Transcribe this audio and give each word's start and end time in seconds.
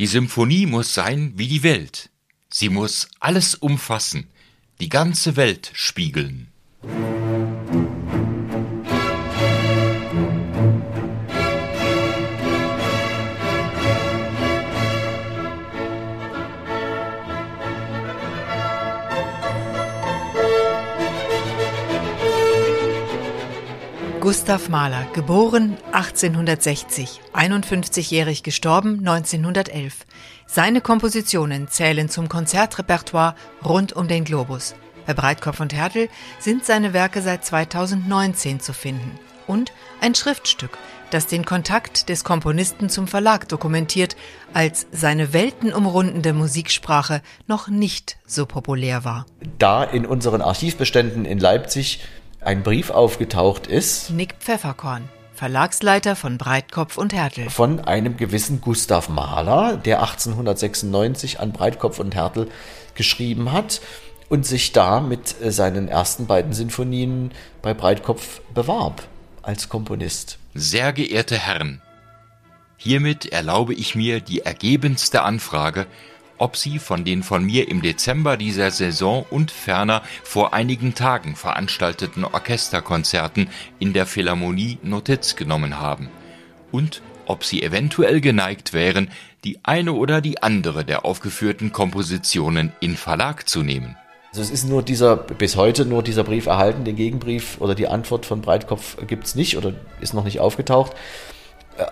Die 0.00 0.06
Symphonie 0.06 0.64
muss 0.64 0.94
sein 0.94 1.34
wie 1.36 1.46
die 1.46 1.62
Welt. 1.62 2.08
Sie 2.48 2.70
muss 2.70 3.06
alles 3.18 3.54
umfassen, 3.54 4.30
die 4.80 4.88
ganze 4.88 5.36
Welt 5.36 5.72
spiegeln. 5.74 6.48
Gustav 24.30 24.68
Mahler, 24.68 25.08
geboren 25.12 25.76
1860, 25.90 27.20
51-jährig 27.34 28.44
gestorben 28.44 29.00
1911. 29.00 30.06
Seine 30.46 30.80
Kompositionen 30.80 31.66
zählen 31.66 32.08
zum 32.08 32.28
Konzertrepertoire 32.28 33.34
rund 33.64 33.92
um 33.92 34.06
den 34.06 34.22
Globus. 34.22 34.76
Bei 35.04 35.14
Breitkopf 35.14 35.58
und 35.58 35.74
Härtel 35.74 36.08
sind 36.38 36.64
seine 36.64 36.92
Werke 36.92 37.22
seit 37.22 37.44
2019 37.44 38.60
zu 38.60 38.72
finden. 38.72 39.18
Und 39.48 39.72
ein 40.00 40.14
Schriftstück, 40.14 40.78
das 41.10 41.26
den 41.26 41.44
Kontakt 41.44 42.08
des 42.08 42.22
Komponisten 42.22 42.88
zum 42.88 43.08
Verlag 43.08 43.48
dokumentiert, 43.48 44.14
als 44.54 44.86
seine 44.92 45.32
weltenumrundende 45.32 46.34
Musiksprache 46.34 47.20
noch 47.48 47.66
nicht 47.66 48.16
so 48.26 48.46
populär 48.46 49.04
war. 49.04 49.26
Da 49.58 49.82
in 49.82 50.06
unseren 50.06 50.40
Archivbeständen 50.40 51.24
in 51.24 51.40
Leipzig 51.40 52.04
ein 52.40 52.62
Brief 52.62 52.90
aufgetaucht 52.90 53.66
ist. 53.66 54.10
Nick 54.10 54.34
Pfefferkorn, 54.40 55.08
Verlagsleiter 55.34 56.16
von 56.16 56.38
Breitkopf 56.38 56.96
und 56.98 57.12
Härtel. 57.12 57.50
Von 57.50 57.80
einem 57.80 58.16
gewissen 58.16 58.60
Gustav 58.60 59.08
Mahler, 59.08 59.76
der 59.76 60.00
1896 60.00 61.40
an 61.40 61.52
Breitkopf 61.52 61.98
und 61.98 62.14
Härtel 62.14 62.48
geschrieben 62.94 63.52
hat 63.52 63.80
und 64.28 64.46
sich 64.46 64.72
da 64.72 65.00
mit 65.00 65.40
äh, 65.42 65.50
seinen 65.50 65.88
ersten 65.88 66.26
beiden 66.26 66.52
Sinfonien 66.52 67.32
bei 67.62 67.74
Breitkopf 67.74 68.40
bewarb 68.54 69.02
als 69.42 69.68
Komponist. 69.68 70.38
Sehr 70.54 70.92
geehrte 70.92 71.38
Herren, 71.38 71.82
hiermit 72.76 73.26
erlaube 73.26 73.74
ich 73.74 73.94
mir 73.94 74.20
die 74.20 74.40
ergebenste 74.40 75.22
Anfrage, 75.22 75.86
ob 76.40 76.56
sie 76.56 76.78
von 76.78 77.04
den 77.04 77.22
von 77.22 77.44
mir 77.44 77.68
im 77.68 77.82
Dezember 77.82 78.36
dieser 78.36 78.70
Saison 78.70 79.24
und 79.30 79.50
ferner 79.50 80.02
vor 80.24 80.54
einigen 80.54 80.94
Tagen 80.94 81.36
veranstalteten 81.36 82.24
Orchesterkonzerten 82.24 83.48
in 83.78 83.92
der 83.92 84.06
Philharmonie 84.06 84.78
Notiz 84.82 85.36
genommen 85.36 85.78
haben 85.78 86.08
und 86.72 87.02
ob 87.26 87.44
sie 87.44 87.62
eventuell 87.62 88.20
geneigt 88.20 88.72
wären, 88.72 89.10
die 89.44 89.60
eine 89.62 89.92
oder 89.92 90.20
die 90.20 90.42
andere 90.42 90.84
der 90.84 91.04
aufgeführten 91.04 91.72
Kompositionen 91.72 92.72
in 92.80 92.96
Verlag 92.96 93.48
zu 93.48 93.62
nehmen. 93.62 93.96
Also 94.30 94.42
es 94.42 94.50
ist 94.50 94.68
nur 94.68 94.82
dieser, 94.82 95.16
bis 95.16 95.56
heute 95.56 95.84
nur 95.84 96.02
dieser 96.02 96.24
Brief 96.24 96.46
erhalten, 96.46 96.84
den 96.84 96.96
Gegenbrief 96.96 97.60
oder 97.60 97.74
die 97.74 97.88
Antwort 97.88 98.26
von 98.26 98.42
Breitkopf 98.42 98.96
gibt 99.06 99.26
es 99.26 99.34
nicht 99.34 99.56
oder 99.56 99.74
ist 100.00 100.14
noch 100.14 100.24
nicht 100.24 100.40
aufgetaucht. 100.40 100.92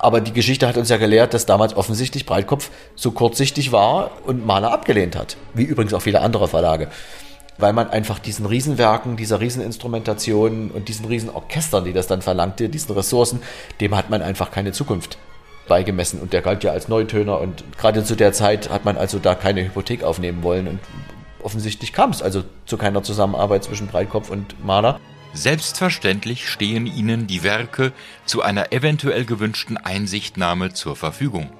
Aber 0.00 0.20
die 0.20 0.32
Geschichte 0.32 0.66
hat 0.66 0.76
uns 0.76 0.88
ja 0.88 0.96
gelehrt, 0.96 1.34
dass 1.34 1.46
damals 1.46 1.76
offensichtlich 1.76 2.26
Breitkopf 2.26 2.70
so 2.94 3.10
kurzsichtig 3.12 3.72
war 3.72 4.10
und 4.24 4.46
Mahler 4.46 4.72
abgelehnt 4.72 5.16
hat. 5.16 5.36
Wie 5.54 5.64
übrigens 5.64 5.94
auch 5.94 6.02
viele 6.02 6.20
andere 6.20 6.48
Verlage. 6.48 6.88
Weil 7.58 7.72
man 7.72 7.90
einfach 7.90 8.18
diesen 8.18 8.46
Riesenwerken, 8.46 9.16
dieser 9.16 9.40
Rieseninstrumentation 9.40 10.70
und 10.70 10.88
diesen 10.88 11.06
Riesenorchestern, 11.06 11.84
die 11.84 11.92
das 11.92 12.06
dann 12.06 12.22
verlangte, 12.22 12.68
diesen 12.68 12.94
Ressourcen, 12.94 13.42
dem 13.80 13.96
hat 13.96 14.10
man 14.10 14.22
einfach 14.22 14.50
keine 14.50 14.72
Zukunft 14.72 15.18
beigemessen. 15.66 16.20
Und 16.20 16.32
der 16.32 16.42
galt 16.42 16.64
ja 16.64 16.72
als 16.72 16.88
Neutöner 16.88 17.40
und 17.40 17.64
gerade 17.78 18.04
zu 18.04 18.16
der 18.16 18.32
Zeit 18.32 18.70
hat 18.70 18.84
man 18.84 18.96
also 18.96 19.18
da 19.18 19.34
keine 19.34 19.64
Hypothek 19.64 20.02
aufnehmen 20.04 20.42
wollen. 20.42 20.68
Und 20.68 20.80
offensichtlich 21.42 21.92
kam 21.92 22.10
es 22.10 22.22
also 22.22 22.44
zu 22.66 22.76
keiner 22.76 23.02
Zusammenarbeit 23.02 23.64
zwischen 23.64 23.86
Breitkopf 23.86 24.30
und 24.30 24.64
Mahler. 24.64 25.00
Selbstverständlich 25.34 26.48
stehen 26.48 26.86
Ihnen 26.86 27.26
die 27.26 27.42
Werke 27.42 27.92
zu 28.24 28.42
einer 28.42 28.72
eventuell 28.72 29.24
gewünschten 29.24 29.76
Einsichtnahme 29.76 30.72
zur 30.72 30.96
Verfügung. 30.96 31.50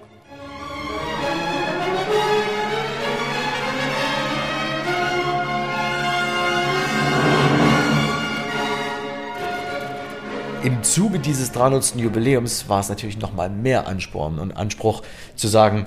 Im 10.64 10.82
Zuge 10.82 11.18
dieses 11.18 11.52
300. 11.52 11.94
Jubiläums 11.96 12.68
war 12.68 12.80
es 12.80 12.88
natürlich 12.88 13.18
nochmal 13.18 13.48
mehr 13.48 13.86
Ansporn 13.86 14.38
und 14.38 14.52
Anspruch 14.52 15.02
zu 15.36 15.46
sagen, 15.46 15.86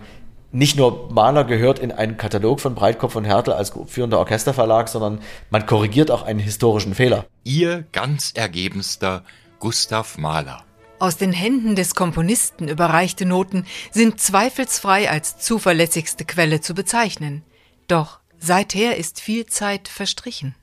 nicht 0.52 0.76
nur 0.76 1.12
Mahler 1.12 1.46
gehört 1.46 1.80
in 1.80 1.92
einen 1.92 2.18
Katalog 2.18 2.60
von 2.60 2.76
Breitkopf 2.76 3.16
und 3.16 3.26
Härtel 3.26 3.54
als 3.54 3.72
führender 3.88 4.20
Orchesterverlag, 4.20 4.90
sondern 4.90 5.20
man 5.50 5.66
korrigiert 5.66 6.12
auch 6.12 6.24
einen 6.24 6.40
historischen 6.40 6.94
Fehler. 6.94 7.26
Ihr 7.44 7.86
ganz 7.92 8.34
ergebenster 8.36 9.24
Gustav 9.60 10.18
Mahler. 10.18 10.64
Aus 11.00 11.18
den 11.18 11.32
Händen 11.32 11.76
des 11.76 11.96
Komponisten 11.96 12.68
überreichte 12.68 13.26
Noten 13.26 13.66
sind 13.92 14.20
zweifelsfrei 14.20 15.10
als 15.10 15.38
zuverlässigste 15.40 16.26
Quelle 16.26 16.62
zu 16.62 16.76
bezeichnen. 16.76 17.44
Doch 17.88 18.20
seither 18.38 18.98
ist 18.98 19.20
viel 19.20 19.46
Zeit 19.46 19.88
verstrichen. 19.88 20.54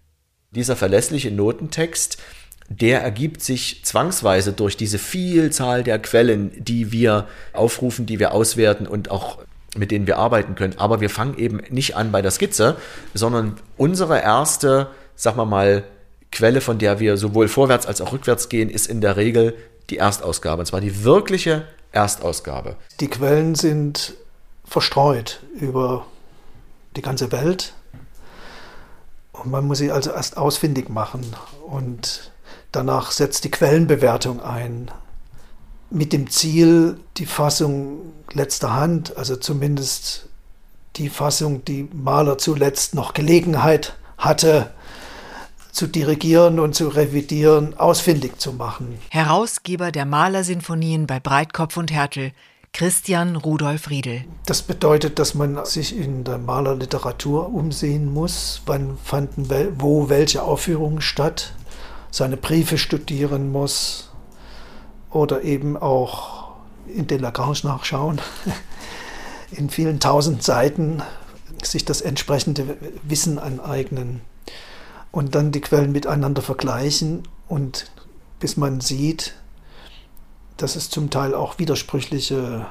Dieser 0.51 0.77
verlässliche 0.77 1.31
Notentext, 1.31 2.19
der 2.69 3.01
ergibt 3.01 3.43
sich 3.43 3.85
zwangsweise 3.85 4.53
durch 4.53 4.77
diese 4.77 4.99
Vielzahl 4.99 5.83
der 5.83 5.99
Quellen, 5.99 6.53
die 6.63 6.93
wir 6.93 7.27
aufrufen, 7.53 8.07
die 8.07 8.19
wir 8.19 8.33
auswerten 8.33 8.87
und 8.87 9.11
auch 9.11 9.39
mit 9.77 9.91
denen 9.91 10.07
wir 10.07 10.19
arbeiten 10.19 10.55
können. 10.55 10.79
Aber 10.79 11.01
wir 11.01 11.11
fangen 11.11 11.37
eben 11.39 11.61
nicht 11.69 11.97
an 11.97 12.11
bei 12.13 12.23
der 12.23 12.31
Skizze, 12.31 12.77
sondern 13.15 13.57
unsere 13.77 14.21
erste, 14.21 14.89
sagen 15.15 15.37
wir 15.37 15.45
mal, 15.47 15.85
Quelle, 16.31 16.61
von 16.61 16.79
der 16.79 17.01
wir 17.01 17.17
sowohl 17.17 17.49
vorwärts 17.49 17.87
als 17.87 18.01
auch 18.01 18.13
rückwärts 18.13 18.49
gehen, 18.49 18.69
ist 18.69 18.87
in 18.87 19.01
der 19.01 19.17
Regel 19.17 19.57
die 19.89 19.97
Erstausgabe. 19.97 20.61
Und 20.61 20.67
zwar 20.67 20.81
die 20.81 21.05
wirkliche 21.05 21.65
Erstausgabe. 21.93 22.77
Die 23.01 23.09
Quellen 23.09 23.55
sind 23.55 24.15
verstreut 24.65 25.41
über 25.59 26.07
die 26.97 27.03
ganze 27.03 27.33
Welt. 27.33 27.73
Und 29.33 29.51
man 29.51 29.67
muss 29.67 29.79
sie 29.79 29.91
also 29.91 30.11
erst 30.11 30.37
ausfindig 30.37 30.91
machen. 30.91 31.25
Und 31.67 32.33
danach 32.73 33.11
setzt 33.11 33.45
die 33.45 33.51
Quellenbewertung 33.51 34.43
ein 34.43 34.91
mit 35.91 36.13
dem 36.13 36.31
Ziel, 36.31 36.99
die 37.17 37.27
Fassung 37.27 38.13
letzter 38.33 38.75
Hand, 38.75 39.17
also 39.17 39.37
zumindest 39.37 40.29
die 40.97 41.09
Fassung, 41.09 41.65
die 41.65 41.89
Maler 41.93 42.39
zuletzt 42.39 42.95
noch 42.95 43.15
Gelegenheit 43.15 43.95
hatte, 44.17 44.71
zu 45.73 45.87
dirigieren 45.87 46.59
und 46.59 46.75
zu 46.75 46.89
revidieren, 46.89 47.79
ausfindig 47.79 48.39
zu 48.39 48.53
machen. 48.53 48.99
Herausgeber 49.11 49.93
der 49.93 50.07
Malersinfonien 50.07 51.07
bei 51.07 51.21
Breitkopf 51.21 51.77
und 51.77 51.93
Härtel, 51.93 52.33
Christian 52.73 53.37
Rudolf 53.37 53.89
Riedel. 53.89 54.25
Das 54.45 54.63
bedeutet, 54.63 55.19
dass 55.19 55.35
man 55.35 55.65
sich 55.65 55.97
in 55.97 56.25
der 56.25 56.39
Malerliteratur 56.39 57.53
umsehen 57.53 58.13
muss, 58.13 58.63
wann 58.67 58.99
fanden 59.03 59.49
wo 59.79 60.09
welche 60.09 60.43
Aufführungen 60.43 61.01
statt, 61.01 61.53
seine 62.11 62.37
Briefe 62.37 62.79
studieren 62.79 63.53
muss, 63.53 64.08
oder 65.11 65.43
eben 65.43 65.77
auch 65.77 66.53
in 66.87 67.07
Delagrange 67.07 67.61
nachschauen, 67.65 68.21
in 69.51 69.71
vielen 69.71 70.01
tausend 70.01 70.43
Seiten 70.43 71.03
sich 71.63 71.85
das 71.85 72.01
entsprechende 72.01 72.77
Wissen 73.03 73.39
aneignen 73.39 74.21
und 75.11 75.35
dann 75.35 75.53
die 75.53 75.61
Quellen 75.61 75.93
miteinander 75.93 76.43
vergleichen 76.43 77.27
und 77.49 77.91
bis 78.41 78.57
man 78.57 78.81
sieht, 78.81 79.35
dass 80.57 80.77
es 80.77 80.91
zum 80.91 81.11
Teil 81.11 81.35
auch 81.35 81.59
widersprüchliche 81.59 82.67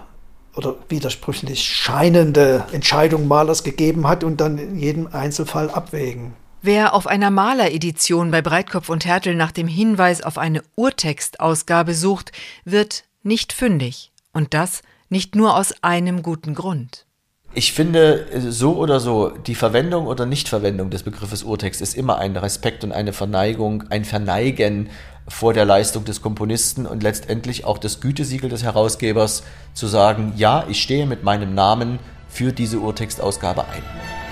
oder 0.55 0.75
widersprüchlich 0.89 1.63
scheinende 1.63 2.65
Entscheidungen 2.71 3.27
Malers 3.27 3.63
gegeben 3.63 4.07
hat 4.07 4.23
und 4.23 4.41
dann 4.41 4.57
in 4.57 4.77
jedem 4.77 5.07
Einzelfall 5.07 5.69
abwägen. 5.69 6.33
Wer 6.67 6.93
auf 6.93 7.07
einer 7.07 7.31
Maleredition 7.31 8.29
bei 8.29 8.41
Breitkopf 8.41 8.89
und 8.89 9.05
Härtel 9.05 9.35
nach 9.35 9.53
dem 9.53 9.69
Hinweis 9.69 10.21
auf 10.21 10.37
eine 10.37 10.61
Urtextausgabe 10.75 11.93
sucht, 11.93 12.33
wird 12.65 13.05
nicht 13.23 13.53
fündig. 13.53 14.11
Und 14.33 14.53
das 14.53 14.81
nicht 15.07 15.33
nur 15.33 15.55
aus 15.55 15.81
einem 15.81 16.23
guten 16.23 16.55
Grund. 16.55 17.05
Ich 17.53 17.71
finde, 17.71 18.25
so 18.51 18.75
oder 18.75 18.99
so, 18.99 19.29
die 19.29 19.55
Verwendung 19.55 20.07
oder 20.07 20.25
Nichtverwendung 20.25 20.89
des 20.89 21.03
Begriffes 21.03 21.43
Urtext 21.43 21.79
ist 21.79 21.95
immer 21.95 22.17
ein 22.17 22.35
Respekt 22.35 22.83
und 22.83 22.91
eine 22.91 23.13
Verneigung, 23.13 23.85
ein 23.89 24.03
Verneigen 24.03 24.89
vor 25.25 25.53
der 25.53 25.63
Leistung 25.63 26.03
des 26.03 26.21
Komponisten 26.21 26.85
und 26.85 27.01
letztendlich 27.01 27.63
auch 27.63 27.77
das 27.77 28.01
Gütesiegel 28.01 28.49
des 28.49 28.63
Herausgebers 28.63 29.43
zu 29.73 29.87
sagen, 29.87 30.33
ja, 30.35 30.65
ich 30.67 30.81
stehe 30.81 31.05
mit 31.05 31.23
meinem 31.23 31.55
Namen 31.55 31.99
für 32.27 32.51
diese 32.51 32.79
Urtextausgabe 32.79 33.63
ein. 33.63 34.26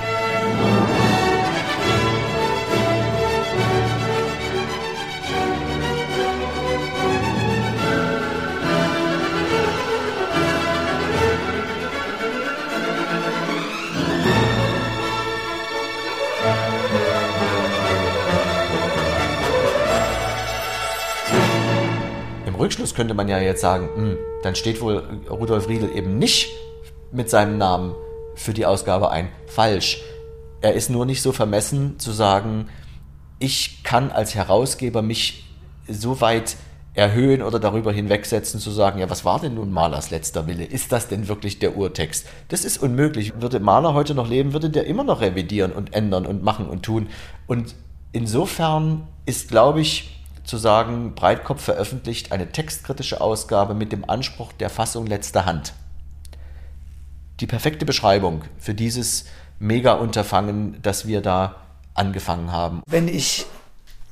Könnte 22.96 23.14
man 23.14 23.28
ja 23.28 23.40
jetzt 23.40 23.62
sagen, 23.62 23.90
mh, 23.96 24.02
hm, 24.02 24.18
dann 24.44 24.56
steht 24.56 24.82
wohl 24.82 25.04
Rudolf 25.30 25.68
Riedel 25.68 25.96
eben 25.96 26.18
nicht 26.18 26.50
mit 27.12 27.30
seinem 27.30 27.58
Namen 27.58 27.96
für 28.36 28.54
die 28.54 28.66
Ausgabe 28.66 29.10
ein. 29.12 29.30
Falsch. 29.48 30.02
Er 30.62 30.74
ist 30.74 30.90
nur 30.90 31.06
nicht 31.06 31.22
so 31.22 31.32
vermessen 31.32 32.00
zu 32.00 32.12
sagen, 32.12 32.70
ich 33.40 33.84
kann 33.84 34.12
als 34.12 34.36
Herausgeber 34.36 35.02
mich 35.02 35.46
so 35.88 36.22
weit 36.22 36.56
erhöhen 36.96 37.42
oder 37.42 37.60
darüber 37.60 37.92
hinwegsetzen, 37.92 38.60
zu 38.60 38.72
sagen, 38.72 39.00
ja, 39.00 39.10
was 39.10 39.26
war 39.26 39.40
denn 39.40 39.56
nun 39.56 39.72
Malers 39.72 40.12
letzter 40.12 40.48
Wille? 40.48 40.64
Ist 40.64 40.92
das 40.94 41.10
denn 41.10 41.28
wirklich 41.28 41.60
der 41.60 41.76
Urtext? 41.76 42.26
Das 42.48 42.64
ist 42.64 42.78
unmöglich. 42.78 43.34
Würde 43.42 43.60
Maler 43.60 43.94
heute 43.94 44.16
noch 44.16 44.30
leben, 44.30 44.54
würde 44.54 44.70
der 44.70 44.86
immer 44.88 45.04
noch 45.04 45.20
revidieren 45.20 45.74
und 45.74 45.94
ändern 45.94 46.26
und 46.26 46.44
machen 46.44 46.68
und 46.68 46.84
tun. 46.84 47.08
Und 47.48 47.76
insofern 48.14 49.08
ist, 49.26 49.50
glaube 49.50 49.82
ich, 49.82 50.15
zu 50.46 50.58
sagen, 50.58 51.16
Breitkopf 51.16 51.62
veröffentlicht 51.62 52.32
eine 52.32 52.52
textkritische 52.52 53.22
Ausgabe 53.22 53.74
mit 53.74 53.92
dem 53.92 54.10
Anspruch 54.10 54.54
der 54.54 54.70
Fassung 54.70 55.06
letzter 55.08 55.46
Hand. 55.46 55.74
Die 57.40 57.48
perfekte 57.48 57.86
Beschreibung 57.86 58.44
für 58.58 58.74
dieses 58.74 59.26
Mega-Unterfangen, 59.60 60.78
das 60.82 61.08
wir 61.08 61.22
da 61.22 61.56
angefangen 61.94 62.52
haben. 62.52 62.82
Wenn 62.88 63.08
ich 63.08 63.46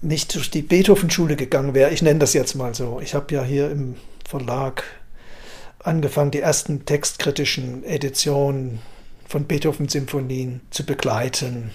nicht 0.02 0.36
durch 0.36 0.52
die 0.52 0.62
Beethoven-Schule 0.62 1.36
gegangen 1.36 1.74
wäre, 1.74 1.92
ich 1.92 2.02
nenne 2.02 2.20
das 2.20 2.34
jetzt 2.34 2.56
mal 2.56 2.76
so, 2.76 3.00
ich 3.02 3.14
habe 3.14 3.34
ja 3.34 3.44
hier 3.44 3.72
im 3.72 3.96
Verlag 4.28 4.84
angefangen, 5.80 6.32
die 6.32 6.40
ersten 6.40 6.86
textkritischen 6.86 7.84
Editionen 7.84 8.80
von 9.28 9.46
Beethoven-Symphonien 9.46 10.62
zu 10.70 10.86
begleiten, 10.86 11.72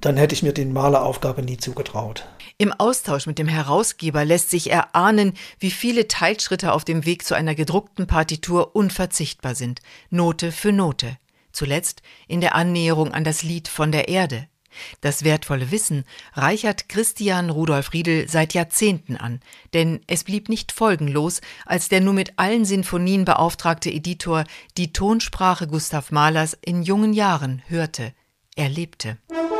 dann 0.00 0.16
hätte 0.16 0.34
ich 0.34 0.42
mir 0.42 0.52
die 0.52 0.64
Maleraufgabe 0.64 1.42
nie 1.42 1.56
zugetraut. 1.56 2.26
Im 2.58 2.72
Austausch 2.72 3.26
mit 3.26 3.38
dem 3.38 3.48
Herausgeber 3.48 4.24
lässt 4.24 4.50
sich 4.50 4.70
erahnen, 4.70 5.34
wie 5.58 5.70
viele 5.70 6.08
Teilschritte 6.08 6.72
auf 6.72 6.84
dem 6.84 7.06
Weg 7.06 7.24
zu 7.24 7.34
einer 7.34 7.54
gedruckten 7.54 8.06
Partitur 8.06 8.76
unverzichtbar 8.76 9.54
sind, 9.54 9.80
Note 10.10 10.52
für 10.52 10.72
Note. 10.72 11.16
Zuletzt 11.52 12.02
in 12.28 12.40
der 12.40 12.54
Annäherung 12.54 13.12
an 13.12 13.24
das 13.24 13.42
Lied 13.42 13.68
von 13.68 13.92
der 13.92 14.08
Erde. 14.08 14.46
Das 15.00 15.24
wertvolle 15.24 15.70
Wissen 15.70 16.04
reichert 16.34 16.88
Christian 16.88 17.50
Rudolf 17.50 17.92
Riedel 17.92 18.28
seit 18.28 18.54
Jahrzehnten 18.54 19.16
an, 19.16 19.40
denn 19.74 20.00
es 20.06 20.24
blieb 20.24 20.48
nicht 20.48 20.70
folgenlos, 20.70 21.40
als 21.66 21.88
der 21.88 22.00
nur 22.00 22.14
mit 22.14 22.34
allen 22.38 22.64
Sinfonien 22.64 23.24
beauftragte 23.24 23.90
Editor 23.90 24.44
die 24.76 24.92
Tonsprache 24.92 25.66
Gustav 25.66 26.12
Mahlers 26.12 26.56
in 26.64 26.82
jungen 26.82 27.12
Jahren 27.12 27.62
hörte, 27.66 28.12
erlebte. 28.54 29.18
Ich 29.28 29.59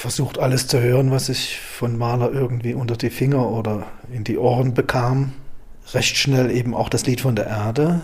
versucht, 0.00 0.38
alles 0.38 0.66
zu 0.66 0.80
hören, 0.80 1.10
was 1.10 1.28
ich 1.28 1.60
von 1.60 1.96
Mahler 1.98 2.32
irgendwie 2.32 2.74
unter 2.74 2.96
die 2.96 3.10
Finger 3.10 3.50
oder 3.50 3.86
in 4.12 4.24
die 4.24 4.38
Ohren 4.38 4.74
bekam. 4.74 5.34
Recht 5.92 6.16
schnell 6.16 6.50
eben 6.50 6.74
auch 6.74 6.88
das 6.88 7.06
Lied 7.06 7.20
von 7.20 7.36
der 7.36 7.46
Erde, 7.46 8.00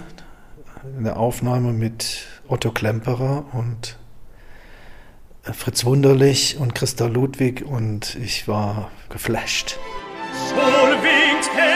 eine 0.97 1.17
Aufnahme 1.17 1.73
mit 1.73 2.27
Otto 2.49 2.71
Klemperer 2.71 3.47
und 3.53 3.97
Fritz 5.43 5.85
Wunderlich 5.85 6.59
und 6.59 6.75
Christa 6.75 7.07
Ludwig 7.07 7.65
und 7.65 8.17
ich 8.17 8.47
war 8.47 8.91
geflasht. 9.09 9.79
So 10.51 10.57
winkt 10.57 11.51
der 11.57 11.76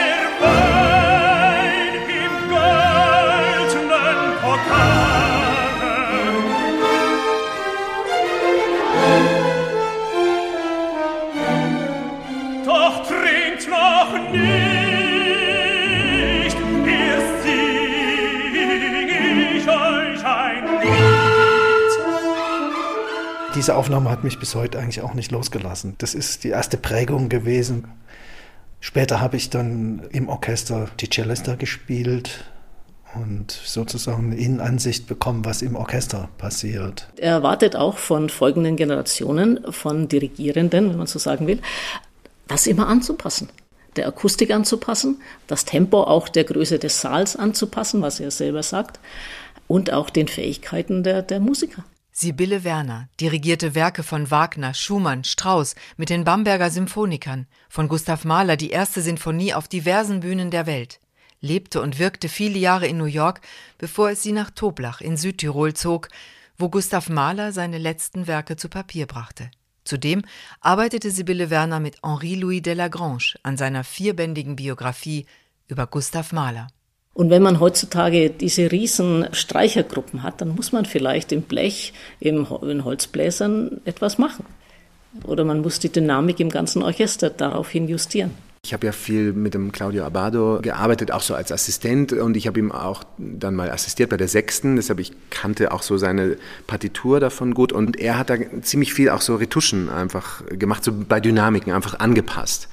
Diese 23.61 23.75
Aufnahme 23.75 24.09
hat 24.09 24.23
mich 24.23 24.39
bis 24.39 24.55
heute 24.55 24.79
eigentlich 24.79 25.01
auch 25.01 25.13
nicht 25.13 25.31
losgelassen. 25.31 25.93
Das 25.99 26.15
ist 26.15 26.43
die 26.43 26.49
erste 26.49 26.77
Prägung 26.77 27.29
gewesen. 27.29 27.89
Später 28.79 29.21
habe 29.21 29.37
ich 29.37 29.51
dann 29.51 30.01
im 30.09 30.29
Orchester 30.29 30.87
die 30.99 31.07
Celesta 31.07 31.53
gespielt 31.53 32.43
und 33.13 33.51
sozusagen 33.51 34.31
eine 34.31 34.37
Innenansicht 34.37 35.05
bekommen, 35.05 35.45
was 35.45 35.61
im 35.61 35.75
Orchester 35.75 36.29
passiert. 36.39 37.07
Er 37.17 37.33
erwartet 37.33 37.75
auch 37.75 37.99
von 37.99 38.29
folgenden 38.29 38.77
Generationen 38.77 39.59
von 39.69 40.07
Dirigierenden, 40.07 40.89
wenn 40.89 40.97
man 40.97 41.05
so 41.05 41.19
sagen 41.19 41.45
will, 41.45 41.59
das 42.47 42.65
immer 42.65 42.87
anzupassen. 42.87 43.47
Der 43.95 44.07
Akustik 44.07 44.49
anzupassen, 44.49 45.21
das 45.45 45.65
Tempo 45.65 46.01
auch 46.01 46.29
der 46.29 46.45
Größe 46.45 46.79
des 46.79 46.99
Saals 46.99 47.35
anzupassen, 47.35 48.01
was 48.01 48.19
er 48.19 48.31
selber 48.31 48.63
sagt, 48.63 48.99
und 49.67 49.93
auch 49.93 50.09
den 50.09 50.27
Fähigkeiten 50.27 51.03
der, 51.03 51.21
der 51.21 51.39
Musiker. 51.39 51.83
Sibylle 52.13 52.65
Werner 52.65 53.07
dirigierte 53.21 53.73
Werke 53.73 54.03
von 54.03 54.29
Wagner, 54.29 54.73
Schumann, 54.73 55.23
Strauss 55.23 55.75
mit 55.95 56.09
den 56.09 56.25
Bamberger 56.25 56.69
Symphonikern, 56.69 57.47
von 57.69 57.87
Gustav 57.87 58.25
Mahler 58.25 58.57
die 58.57 58.71
erste 58.71 59.01
Sinfonie 59.01 59.53
auf 59.53 59.69
diversen 59.69 60.19
Bühnen 60.19 60.51
der 60.51 60.65
Welt, 60.65 60.99
lebte 61.39 61.81
und 61.81 61.99
wirkte 61.99 62.27
viele 62.27 62.59
Jahre 62.59 62.87
in 62.87 62.97
New 62.97 63.05
York, 63.05 63.39
bevor 63.77 64.09
es 64.09 64.23
sie 64.23 64.33
nach 64.33 64.51
Toblach 64.51 64.99
in 64.99 65.15
Südtirol 65.15 65.73
zog, 65.73 66.09
wo 66.57 66.67
Gustav 66.67 67.07
Mahler 67.07 67.53
seine 67.53 67.77
letzten 67.77 68.27
Werke 68.27 68.57
zu 68.57 68.67
Papier 68.67 69.07
brachte. 69.07 69.49
Zudem 69.85 70.21
arbeitete 70.59 71.11
Sibylle 71.11 71.49
Werner 71.49 71.79
mit 71.79 71.97
Henri-Louis 72.03 72.61
de 72.61 72.73
Lagrange 72.73 73.35
an 73.41 73.55
seiner 73.55 73.85
vierbändigen 73.85 74.57
Biografie 74.57 75.25
über 75.67 75.87
Gustav 75.87 76.33
Mahler. 76.33 76.67
Und 77.13 77.29
wenn 77.29 77.41
man 77.41 77.59
heutzutage 77.59 78.29
diese 78.29 78.71
riesen 78.71 79.27
Streichergruppen 79.31 80.23
hat, 80.23 80.39
dann 80.39 80.55
muss 80.55 80.71
man 80.71 80.85
vielleicht 80.85 81.31
im 81.31 81.41
Blech, 81.41 81.93
im, 82.19 82.47
in 82.61 82.85
Holzbläsern 82.85 83.81
etwas 83.83 84.17
machen. 84.17 84.45
Oder 85.25 85.43
man 85.43 85.61
muss 85.61 85.79
die 85.79 85.91
Dynamik 85.91 86.39
im 86.39 86.49
ganzen 86.49 86.83
Orchester 86.83 87.29
daraufhin 87.29 87.89
justieren. 87.89 88.31
Ich 88.63 88.73
habe 88.73 88.85
ja 88.85 88.91
viel 88.91 89.33
mit 89.33 89.55
dem 89.55 89.71
Claudio 89.71 90.05
Abado 90.05 90.59
gearbeitet, 90.61 91.11
auch 91.11 91.23
so 91.23 91.33
als 91.33 91.51
Assistent 91.51 92.13
und 92.13 92.37
ich 92.37 92.45
habe 92.45 92.59
ihm 92.59 92.71
auch 92.71 93.03
dann 93.17 93.55
mal 93.55 93.71
assistiert 93.71 94.11
bei 94.11 94.17
der 94.17 94.27
Sechsten, 94.27 94.75
deshalb 94.75 94.99
ich 94.99 95.13
kannte 95.31 95.71
auch 95.71 95.81
so 95.81 95.97
seine 95.97 96.37
Partitur 96.67 97.19
davon 97.19 97.55
gut 97.55 97.73
und 97.73 97.99
er 97.99 98.19
hat 98.19 98.29
da 98.29 98.35
ziemlich 98.61 98.93
viel 98.93 99.09
auch 99.09 99.21
so 99.21 99.35
Retuschen 99.35 99.89
einfach 99.89 100.43
gemacht, 100.47 100.83
so 100.83 100.93
bei 100.93 101.19
Dynamiken 101.19 101.73
einfach 101.73 101.99
angepasst. 101.99 102.69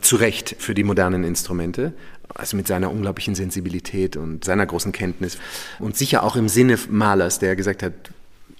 Zu 0.00 0.16
Recht 0.16 0.56
für 0.58 0.74
die 0.74 0.84
modernen 0.84 1.24
Instrumente 1.24 1.92
also 2.34 2.56
mit 2.56 2.66
seiner 2.66 2.90
unglaublichen 2.90 3.34
Sensibilität 3.34 4.16
und 4.16 4.44
seiner 4.44 4.66
großen 4.66 4.92
Kenntnis. 4.92 5.38
Und 5.78 5.96
sicher 5.96 6.22
auch 6.22 6.36
im 6.36 6.48
Sinne 6.48 6.78
Malers, 6.88 7.38
der 7.38 7.56
gesagt 7.56 7.82
hat, 7.82 7.92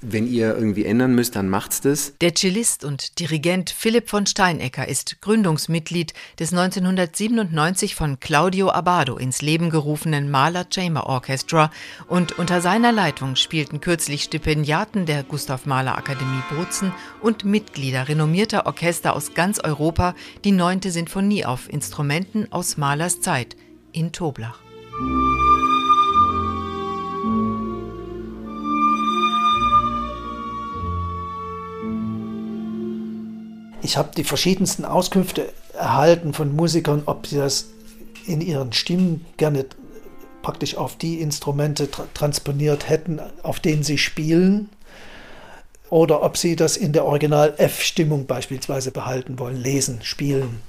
wenn 0.00 0.26
ihr 0.26 0.54
irgendwie 0.54 0.84
ändern 0.84 1.14
müsst, 1.14 1.36
dann 1.36 1.48
macht's 1.48 1.80
das. 1.80 2.14
Der 2.20 2.34
Cellist 2.34 2.84
und 2.84 3.18
Dirigent 3.18 3.70
Philipp 3.70 4.08
von 4.08 4.26
Steinecker 4.26 4.88
ist 4.88 5.20
Gründungsmitglied 5.20 6.14
des 6.38 6.52
1997 6.52 7.94
von 7.94 8.18
Claudio 8.20 8.70
Abado 8.70 9.16
ins 9.16 9.42
Leben 9.42 9.70
gerufenen 9.70 10.30
Mahler 10.30 10.66
Chamber 10.72 11.06
Orchestra 11.06 11.70
und 12.08 12.38
unter 12.38 12.60
seiner 12.60 12.92
Leitung 12.92 13.36
spielten 13.36 13.80
kürzlich 13.80 14.22
Stipendiaten 14.24 15.06
der 15.06 15.22
Gustav 15.22 15.66
Mahler 15.66 15.98
Akademie 15.98 16.42
Bozen 16.54 16.92
und 17.20 17.44
Mitglieder 17.44 18.08
renommierter 18.08 18.66
Orchester 18.66 19.14
aus 19.14 19.34
ganz 19.34 19.60
Europa 19.60 20.14
die 20.44 20.52
neunte 20.52 20.90
Sinfonie 20.90 21.44
auf 21.44 21.70
Instrumenten 21.70 22.50
aus 22.50 22.76
Mahlers 22.76 23.20
Zeit 23.20 23.56
in 23.92 24.12
Toblach. 24.12 24.60
Ich 33.90 33.96
habe 33.96 34.10
die 34.16 34.22
verschiedensten 34.22 34.84
Auskünfte 34.84 35.52
erhalten 35.74 36.32
von 36.32 36.54
Musikern, 36.54 37.02
ob 37.06 37.26
sie 37.26 37.38
das 37.38 37.70
in 38.24 38.40
ihren 38.40 38.72
Stimmen 38.72 39.26
gerne 39.36 39.66
praktisch 40.42 40.76
auf 40.76 40.94
die 40.94 41.20
Instrumente 41.20 41.90
tra 41.90 42.06
transponiert 42.14 42.88
hätten, 42.88 43.18
auf 43.42 43.58
denen 43.58 43.82
sie 43.82 43.98
spielen, 43.98 44.68
oder 45.88 46.22
ob 46.22 46.36
sie 46.36 46.54
das 46.54 46.76
in 46.76 46.92
der 46.92 47.04
Original-F-Stimmung 47.04 48.26
beispielsweise 48.26 48.92
behalten 48.92 49.40
wollen, 49.40 49.56
lesen, 49.56 49.98
spielen. 50.04 50.60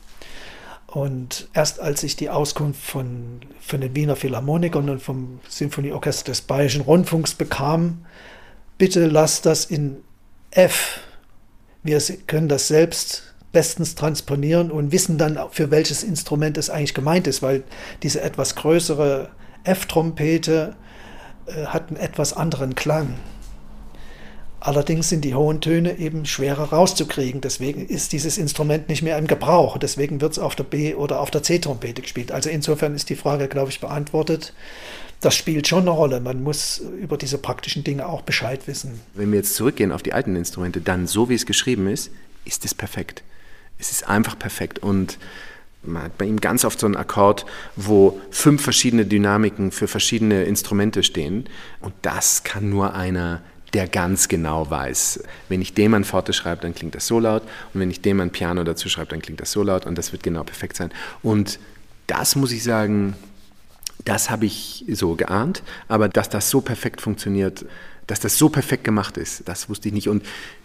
Und 0.88 1.48
erst 1.54 1.80
als 1.80 2.02
ich 2.02 2.16
die 2.16 2.32
Auskunft 2.32 2.82
von, 2.82 3.42
von 3.62 3.82
den 3.82 3.96
Wiener 3.96 4.16
Philharmonikern 4.16 4.90
und 4.90 5.00
vom 5.00 5.42
Symphonieorchester 5.48 6.32
des 6.32 6.42
Bayerischen 6.42 6.82
Rundfunks 6.82 7.36
bekam, 7.36 8.04
bitte 8.80 9.06
lasst 9.06 9.46
das 9.46 9.66
in 9.66 9.98
F 10.50 11.02
wir 11.84 12.00
können 12.28 12.48
das 12.48 12.68
selbst 12.68 13.24
bestens 13.52 13.96
transponieren 13.96 14.72
und 14.72 14.92
wissen 14.92 15.18
dann, 15.18 15.38
für 15.52 15.72
welches 15.72 16.04
Instrument 16.04 16.58
es 16.58 16.70
eigentlich 16.70 16.94
gemeint 16.94 17.28
ist, 17.28 17.42
weil 17.42 17.64
diese 18.02 18.22
etwas 18.22 18.56
größere 18.56 19.30
F-Trompete 19.64 20.76
äh, 21.48 21.66
hat 21.66 21.90
einen 21.90 21.98
etwas 21.98 22.34
anderen 22.34 22.76
Klang. 22.76 23.16
Allerdings 24.60 25.10
sind 25.10 25.26
die 25.26 25.34
hohen 25.34 25.60
Töne 25.60 25.98
eben 25.98 26.26
schwerer 26.26 26.72
rauszukriegen. 26.72 27.42
Deswegen 27.42 27.84
ist 27.88 28.14
dieses 28.14 28.38
Instrument 28.38 28.90
nicht 28.90 29.02
mehr 29.02 29.18
im 29.18 29.26
Gebrauch. 29.26 29.80
Deswegen 29.80 30.22
wird 30.22 30.34
es 30.34 30.40
auf 30.40 30.56
der 30.56 30.66
B- 30.66 30.94
oder 30.94 31.20
auf 31.20 31.32
der 31.32 31.42
C-Trompete 31.42 32.04
gespielt. 32.04 32.32
Also 32.32 32.52
insofern 32.52 32.94
ist 32.94 33.10
die 33.10 33.16
Frage, 33.16 33.48
glaube 33.48 33.72
ich, 33.72 33.82
beantwortet. 33.82 34.54
Das 35.22 35.36
spielt 35.36 35.68
schon 35.68 35.82
eine 35.82 35.92
Rolle. 35.92 36.20
Man 36.20 36.42
muss 36.42 36.80
über 36.80 37.16
diese 37.16 37.38
praktischen 37.38 37.84
Dinge 37.84 38.08
auch 38.08 38.22
Bescheid 38.24 38.68
wissen. 38.68 39.00
Wenn 39.14 39.32
wir 39.32 39.38
jetzt 39.38 39.56
zurückgehen 39.56 39.92
auf 39.92 40.02
die 40.02 40.14
alten 40.14 40.36
Instrumente, 40.36 40.82
dann 40.82 41.06
so 41.08 41.30
wie 41.30 41.36
es 41.36 41.46
geschrieben 41.46 41.88
ist, 41.88 42.12
ist 42.44 42.66
es 42.66 42.74
perfekt. 42.74 43.24
Es 43.78 43.92
ist 43.92 44.08
einfach 44.08 44.38
perfekt. 44.38 44.80
Und 44.80 45.20
man 45.84 46.04
hat 46.04 46.18
bei 46.18 46.26
ihm 46.26 46.42
ganz 46.42 46.66
oft 46.66 46.80
so 46.80 46.88
einen 46.88 46.96
Akkord, 46.96 47.46
wo 47.76 48.20
fünf 48.32 48.64
verschiedene 48.64 49.06
Dynamiken 49.06 49.72
für 49.72 49.88
verschiedene 49.88 50.44
Instrumente 50.44 51.04
stehen. 51.04 51.48
Und 51.82 51.94
das 52.02 52.44
kann 52.44 52.70
nur 52.70 52.96
einer 52.96 53.42
der 53.74 53.88
ganz 53.88 54.28
genau 54.28 54.70
weiß, 54.70 55.24
wenn 55.48 55.62
ich 55.62 55.74
dem 55.74 55.94
ein 55.94 56.04
Forte 56.04 56.34
schreibe, 56.34 56.62
dann 56.62 56.76
klingt 56.76 56.94
das 56.94 57.08
so 57.08 57.20
laut 57.20 57.44
und 57.74 57.80
wenn 57.80 57.90
ich 57.90 58.02
dem 58.02 58.20
ein 58.20 58.30
Piano 58.30 58.66
dazu 58.66 58.90
schreibe, 58.90 59.12
dann 59.12 59.22
klingt 59.22 59.40
das 59.40 59.54
so 59.54 59.64
laut 59.64 59.86
und 59.86 59.98
das 59.98 60.12
wird 60.12 60.24
genau 60.24 60.44
perfekt 60.44 60.76
sein. 60.76 60.92
Und 61.24 61.58
das 62.08 62.36
muss 62.36 62.52
ich 62.52 62.64
sagen, 62.64 63.16
das 64.06 64.30
habe 64.30 64.46
ich 64.46 64.86
so 64.92 65.16
geahnt, 65.16 65.64
aber 65.88 66.10
dass 66.10 66.30
das 66.30 66.50
so 66.50 66.62
perfekt 66.62 67.02
funktioniert, 67.02 67.66
dass 68.08 68.20
das 68.20 68.38
so 68.38 68.50
perfekt 68.50 68.84
gemacht 68.84 69.18
ist, 69.18 69.48
das 69.48 69.70
wusste 69.70 69.88
ich 69.88 69.94
nicht. 69.94 70.10
Und 70.10 70.24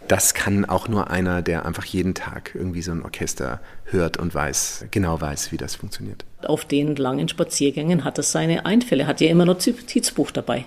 das 0.09 0.35
kann 0.35 0.65
auch 0.65 0.89
nur 0.89 1.11
einer, 1.11 1.43
der 1.43 1.65
einfach 1.65 1.85
jeden 1.85 2.15
Tag 2.15 2.53
irgendwie 2.55 2.83
so 2.83 2.93
ein 2.93 3.03
Orchester 3.03 3.61
hört 3.85 4.17
und 4.17 4.35
weiß, 4.35 4.87
genau 4.91 5.21
weiß, 5.21 5.53
wie 5.53 5.57
das 5.57 5.75
funktioniert. 5.75 6.25
Auf 6.43 6.65
den 6.65 6.97
langen 6.97 7.29
Spaziergängen 7.29 8.05
hat 8.05 8.19
er 8.19 8.25
seine 8.25 8.67
Einfälle, 8.67 9.07
hat 9.07 9.21
ja 9.21 9.29
immer 9.29 9.45
noch 9.45 9.55
Notizbuch 9.55 10.31
dabei 10.31 10.67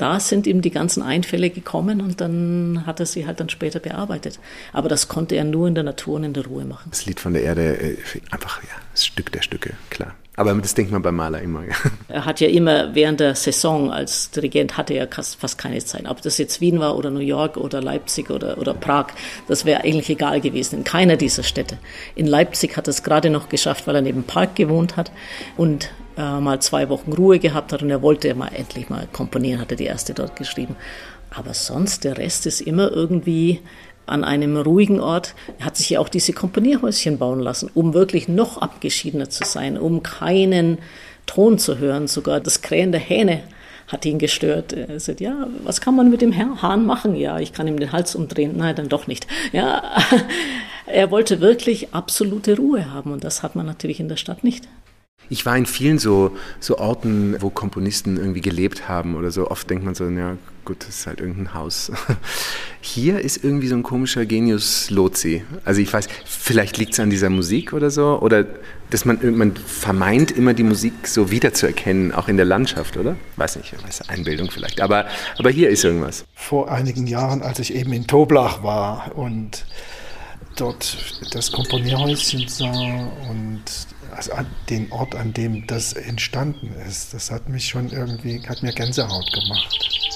da 0.00 0.18
sind 0.18 0.46
ihm 0.46 0.62
die 0.62 0.70
ganzen 0.70 1.02
Einfälle 1.02 1.50
gekommen 1.50 2.00
und 2.00 2.20
dann 2.20 2.84
hat 2.86 3.00
er 3.00 3.06
sie 3.06 3.26
halt 3.26 3.40
dann 3.40 3.48
später 3.48 3.80
bearbeitet. 3.80 4.40
Aber 4.72 4.88
das 4.88 5.08
konnte 5.08 5.36
er 5.36 5.44
nur 5.44 5.68
in 5.68 5.74
der 5.74 5.84
Natur 5.84 6.14
und 6.14 6.24
in 6.24 6.32
der 6.32 6.46
Ruhe 6.46 6.64
machen. 6.64 6.88
Das 6.90 7.06
Lied 7.06 7.20
von 7.20 7.34
der 7.34 7.42
Erde, 7.42 7.76
äh, 7.78 7.96
einfach 8.30 8.62
ja, 8.62 8.70
das 8.92 9.04
Stück 9.04 9.30
der 9.32 9.42
Stücke, 9.42 9.74
klar. 9.90 10.14
Aber 10.36 10.54
das 10.54 10.72
denkt 10.72 10.90
man 10.90 11.02
beim 11.02 11.16
Maler 11.16 11.42
immer. 11.42 11.64
Ja. 11.64 11.74
Er 12.08 12.24
hat 12.24 12.40
ja 12.40 12.48
immer 12.48 12.94
während 12.94 13.20
der 13.20 13.34
Saison 13.34 13.92
als 13.92 14.30
Dirigent 14.30 14.78
hatte 14.78 14.94
er 14.94 15.06
fast 15.10 15.58
keine 15.58 15.84
Zeit. 15.84 16.08
Ob 16.08 16.22
das 16.22 16.38
jetzt 16.38 16.62
Wien 16.62 16.80
war 16.80 16.96
oder 16.96 17.10
New 17.10 17.20
York 17.20 17.58
oder 17.58 17.82
Leipzig 17.82 18.30
oder, 18.30 18.56
oder 18.56 18.72
Prag, 18.72 19.08
das 19.48 19.66
wäre 19.66 19.84
eigentlich 19.84 20.08
egal 20.08 20.40
gewesen 20.40 20.78
in 20.78 20.84
keiner 20.84 21.16
dieser 21.16 21.42
Städte. 21.42 21.78
In 22.14 22.26
Leipzig 22.26 22.78
hat 22.78 22.88
er 22.88 22.92
es 22.92 23.02
gerade 23.02 23.28
noch 23.28 23.50
geschafft, 23.50 23.86
weil 23.86 23.96
er 23.96 24.02
neben 24.02 24.22
Park 24.22 24.56
gewohnt 24.56 24.96
hat 24.96 25.12
und 25.58 25.90
äh, 26.16 26.40
mal 26.40 26.60
zwei 26.60 26.88
Wochen 26.88 27.12
Ruhe 27.12 27.38
gehabt 27.38 27.72
hat 27.72 27.82
und 27.82 27.90
er 27.90 28.02
wollte 28.02 28.34
mal 28.34 28.48
endlich 28.48 28.88
mal 28.88 29.08
komponieren, 29.12 29.60
hat 29.60 29.70
er 29.70 29.76
die 29.76 29.84
erste 29.84 30.14
dort 30.14 30.36
geschrieben. 30.36 30.76
Aber 31.30 31.54
sonst, 31.54 32.04
der 32.04 32.18
Rest 32.18 32.46
ist 32.46 32.60
immer 32.60 32.90
irgendwie 32.90 33.60
an 34.06 34.24
einem 34.24 34.56
ruhigen 34.56 35.00
Ort. 35.00 35.34
Er 35.58 35.66
hat 35.66 35.76
sich 35.76 35.90
ja 35.90 36.00
auch 36.00 36.08
diese 36.08 36.32
Komponierhäuschen 36.32 37.18
bauen 37.18 37.40
lassen, 37.40 37.70
um 37.74 37.94
wirklich 37.94 38.28
noch 38.28 38.58
abgeschiedener 38.58 39.30
zu 39.30 39.44
sein, 39.44 39.78
um 39.78 40.02
keinen 40.02 40.78
Ton 41.26 41.58
zu 41.58 41.78
hören. 41.78 42.08
Sogar 42.08 42.40
das 42.40 42.60
Krähen 42.60 42.90
der 42.90 43.00
Hähne 43.00 43.42
hat 43.86 44.04
ihn 44.04 44.18
gestört. 44.18 44.72
Er 44.72 44.98
sagt, 44.98 45.20
ja, 45.20 45.46
was 45.64 45.80
kann 45.80 45.94
man 45.96 46.10
mit 46.10 46.22
dem 46.22 46.36
Hahn 46.36 46.86
machen? 46.86 47.14
Ja, 47.14 47.38
ich 47.38 47.52
kann 47.52 47.68
ihm 47.68 47.78
den 47.78 47.92
Hals 47.92 48.14
umdrehen. 48.14 48.56
Nein, 48.56 48.74
dann 48.76 48.88
doch 48.88 49.06
nicht. 49.06 49.26
Ja, 49.52 49.82
er 50.86 51.10
wollte 51.10 51.40
wirklich 51.40 51.94
absolute 51.94 52.56
Ruhe 52.56 52.92
haben 52.92 53.12
und 53.12 53.24
das 53.24 53.42
hat 53.42 53.54
man 53.56 53.66
natürlich 53.66 54.00
in 54.00 54.08
der 54.08 54.16
Stadt 54.16 54.44
nicht. 54.44 54.68
Ich 55.28 55.46
war 55.46 55.56
in 55.56 55.66
vielen 55.66 55.98
so, 55.98 56.36
so 56.58 56.78
Orten, 56.78 57.36
wo 57.40 57.50
Komponisten 57.50 58.16
irgendwie 58.16 58.40
gelebt 58.40 58.88
haben 58.88 59.14
oder 59.14 59.30
so. 59.30 59.50
Oft 59.50 59.70
denkt 59.70 59.84
man 59.84 59.94
so, 59.94 60.08
ja 60.08 60.36
gut, 60.64 60.84
das 60.86 61.00
ist 61.00 61.06
halt 61.06 61.20
irgendein 61.20 61.54
Haus. 61.54 61.92
Hier 62.80 63.20
ist 63.20 63.42
irgendwie 63.42 63.68
so 63.68 63.74
ein 63.74 63.82
komischer 63.82 64.26
Genius 64.26 64.90
Lozi. 64.90 65.44
Also 65.64 65.80
ich 65.80 65.92
weiß, 65.92 66.08
vielleicht 66.24 66.78
liegt 66.78 66.94
es 66.94 67.00
an 67.00 67.10
dieser 67.10 67.30
Musik 67.30 67.72
oder 67.72 67.90
so. 67.90 68.18
Oder 68.20 68.46
dass 68.90 69.04
man, 69.04 69.18
man 69.36 69.56
vermeint 69.56 70.30
immer 70.30 70.54
die 70.54 70.62
Musik 70.62 71.06
so 71.06 71.30
wiederzuerkennen, 71.30 72.12
auch 72.12 72.28
in 72.28 72.36
der 72.36 72.46
Landschaft, 72.46 72.96
oder? 72.96 73.16
Weiß 73.36 73.56
nicht, 73.56 73.72
weiß, 73.84 74.08
Einbildung 74.08 74.50
vielleicht. 74.50 74.80
Aber, 74.80 75.06
aber 75.38 75.50
hier 75.50 75.70
ist 75.70 75.84
irgendwas. 75.84 76.24
Vor 76.34 76.70
einigen 76.70 77.06
Jahren, 77.06 77.42
als 77.42 77.58
ich 77.58 77.74
eben 77.74 77.92
in 77.92 78.06
Toblach 78.06 78.62
war 78.62 79.12
und 79.16 79.64
dort 80.56 80.96
das 81.32 81.50
Komponierhäuschen 81.52 82.48
sah 82.48 82.70
und 83.28 83.62
also 84.14 84.32
den 84.68 84.90
Ort, 84.90 85.14
an 85.14 85.32
dem 85.32 85.66
das 85.66 85.92
entstanden 85.92 86.74
ist, 86.86 87.14
das 87.14 87.30
hat 87.30 87.48
mich 87.48 87.68
schon 87.68 87.90
irgendwie, 87.90 88.40
hat 88.46 88.62
mir 88.62 88.72
Gänsehaut 88.72 89.32
gemacht. 89.32 90.09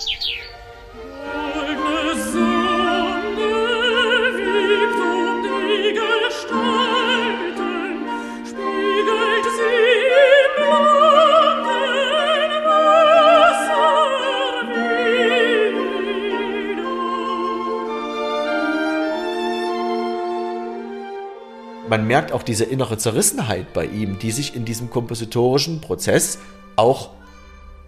Man 22.05 22.09
merkt 22.09 22.33
auch 22.33 22.43
diese 22.43 22.65
innere 22.65 22.99
Zerrissenheit 22.99 23.73
bei 23.73 23.87
ihm, 23.87 24.19
die 24.19 24.31
sich 24.31 24.55
in 24.55 24.67
diesem 24.67 24.91
kompositorischen 24.91 25.81
Prozess 25.81 26.39
auch 26.77 27.13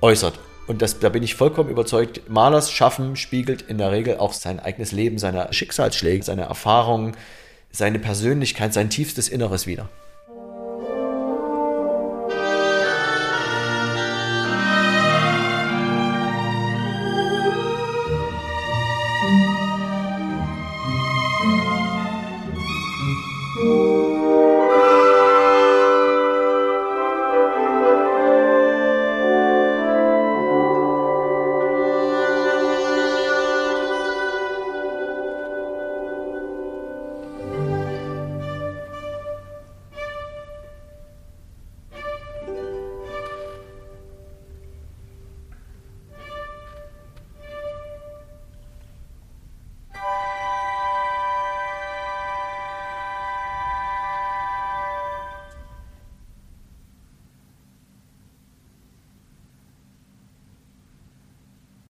äußert. 0.01 0.39
Und 0.67 0.81
das, 0.81 1.01
da 1.01 1.11
bin 1.11 1.23
ich 1.23 1.35
vollkommen 1.35 1.69
überzeugt, 1.69 2.23
Malers 2.31 2.71
Schaffen 2.73 3.17
spiegelt 3.17 3.61
in 3.61 3.77
der 3.77 3.93
Regel 3.93 4.17
auch 4.17 4.33
sein 4.33 4.59
eigenes 4.59 4.93
Leben, 4.93 5.19
seine 5.19 5.53
Schicksalsschläge, 5.53 6.25
seine 6.25 6.45
Erfahrungen, 6.45 7.15
seine 7.71 7.99
Persönlichkeit, 7.99 8.73
sein 8.73 8.89
tiefstes 8.89 9.29
Inneres 9.29 9.67
wider. 9.67 9.91